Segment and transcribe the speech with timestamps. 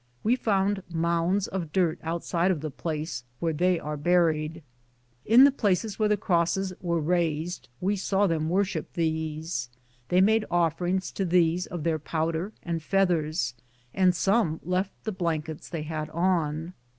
[0.23, 4.63] We found mounds of dirt outside of the place, where they are buried.
[5.27, 9.69] In the places where crosses were raised, we saw them worship these.
[10.09, 13.53] They made offerings to these of their powder and feathers,
[13.93, 16.73] and some left the blankets they had on.